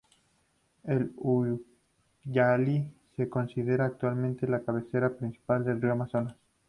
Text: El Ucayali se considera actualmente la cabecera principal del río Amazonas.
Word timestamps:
El 0.83 1.13
Ucayali 2.25 2.91
se 3.15 3.29
considera 3.29 3.85
actualmente 3.85 4.47
la 4.47 4.61
cabecera 4.63 5.15
principal 5.15 5.63
del 5.63 5.79
río 5.79 5.91
Amazonas. 5.91 6.35